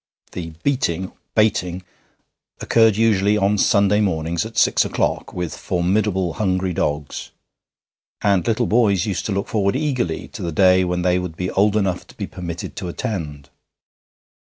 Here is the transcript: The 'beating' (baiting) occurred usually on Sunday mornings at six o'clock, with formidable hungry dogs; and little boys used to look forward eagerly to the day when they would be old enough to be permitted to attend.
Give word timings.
The 0.31 0.53
'beating' 0.63 1.11
(baiting) 1.35 1.83
occurred 2.59 2.97
usually 2.97 3.37
on 3.37 3.59
Sunday 3.59 4.01
mornings 4.01 4.47
at 4.47 4.57
six 4.57 4.83
o'clock, 4.83 5.31
with 5.31 5.55
formidable 5.55 6.33
hungry 6.33 6.73
dogs; 6.73 7.29
and 8.23 8.47
little 8.47 8.65
boys 8.65 9.05
used 9.05 9.27
to 9.27 9.31
look 9.31 9.47
forward 9.47 9.75
eagerly 9.75 10.27
to 10.29 10.41
the 10.41 10.51
day 10.51 10.83
when 10.83 11.03
they 11.03 11.19
would 11.19 11.37
be 11.37 11.51
old 11.51 11.75
enough 11.77 12.07
to 12.07 12.15
be 12.17 12.25
permitted 12.25 12.75
to 12.77 12.87
attend. 12.87 13.51